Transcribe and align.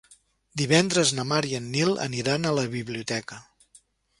Divendres 0.61 1.11
na 1.17 1.25
Mar 1.33 1.41
i 1.51 1.53
en 1.59 1.67
Nil 1.75 1.93
aniran 2.09 2.49
a 2.49 2.55
la 2.61 2.67
biblioteca. 2.73 3.39